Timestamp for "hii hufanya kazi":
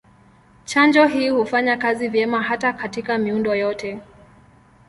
1.07-2.07